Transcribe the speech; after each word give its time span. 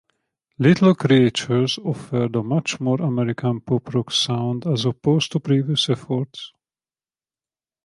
"Little 0.57 0.95
Creatures" 0.95 1.77
offered 1.77 2.35
a 2.35 2.41
much 2.41 2.79
more 2.79 2.99
American 2.99 3.59
pop-rock 3.61 4.09
sound 4.09 4.65
as 4.65 4.83
opposed 4.83 5.31
to 5.33 5.39
previous 5.39 5.87
efforts. 5.89 6.51